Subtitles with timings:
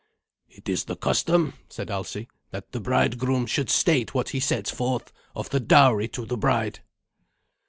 [0.49, 5.13] "It is the custom," said Alsi, "that the bridegroom should state what he sets forth
[5.35, 6.79] of the dowry to the bride."